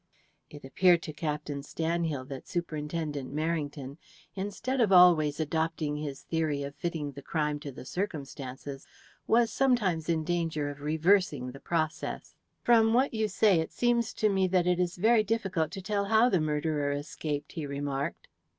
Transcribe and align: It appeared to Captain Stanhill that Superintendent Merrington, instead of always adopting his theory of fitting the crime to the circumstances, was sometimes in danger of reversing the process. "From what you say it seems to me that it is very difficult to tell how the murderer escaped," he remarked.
It 0.49 0.65
appeared 0.65 1.03
to 1.03 1.13
Captain 1.13 1.61
Stanhill 1.61 2.27
that 2.29 2.47
Superintendent 2.47 3.35
Merrington, 3.35 3.97
instead 4.33 4.81
of 4.81 4.91
always 4.91 5.39
adopting 5.39 5.95
his 5.97 6.23
theory 6.23 6.63
of 6.63 6.73
fitting 6.73 7.11
the 7.11 7.21
crime 7.21 7.59
to 7.59 7.71
the 7.71 7.85
circumstances, 7.85 8.87
was 9.27 9.53
sometimes 9.53 10.09
in 10.09 10.23
danger 10.23 10.71
of 10.71 10.81
reversing 10.81 11.51
the 11.51 11.59
process. 11.59 12.33
"From 12.63 12.95
what 12.95 13.13
you 13.13 13.27
say 13.27 13.59
it 13.59 13.71
seems 13.71 14.11
to 14.15 14.27
me 14.29 14.47
that 14.47 14.65
it 14.65 14.79
is 14.79 14.95
very 14.95 15.23
difficult 15.23 15.69
to 15.73 15.83
tell 15.83 16.05
how 16.05 16.29
the 16.29 16.41
murderer 16.41 16.91
escaped," 16.93 17.51
he 17.51 17.67
remarked. 17.67 18.27